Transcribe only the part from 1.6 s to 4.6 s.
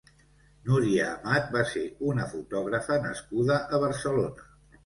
ser una fotògrafa nascuda a Barcelona.